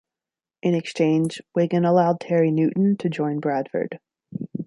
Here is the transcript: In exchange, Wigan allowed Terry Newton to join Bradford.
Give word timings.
In 0.63 0.73
exchange, 0.73 1.43
Wigan 1.55 1.85
allowed 1.85 2.19
Terry 2.21 2.49
Newton 2.49 2.97
to 2.97 3.09
join 3.09 3.39
Bradford. 3.39 3.99